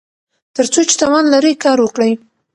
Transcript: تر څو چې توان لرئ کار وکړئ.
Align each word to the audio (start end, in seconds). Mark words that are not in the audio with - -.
تر 0.55 0.65
څو 0.73 0.81
چې 0.89 0.95
توان 1.01 1.25
لرئ 1.33 1.53
کار 1.63 1.77
وکړئ. 1.81 2.11